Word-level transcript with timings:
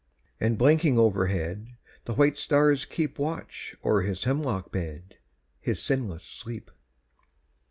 And 0.39 0.57
blinking 0.57 0.97
overhead 0.97 1.77
the 2.05 2.13
white 2.15 2.35
stars 2.35 2.85
keep 2.85 3.19
Watch 3.19 3.75
o'er 3.85 4.01
his 4.01 4.23
hemlock 4.23 4.71
bed 4.71 5.19
his 5.59 5.79
sinless 5.79 6.23
sleep. 6.23 6.71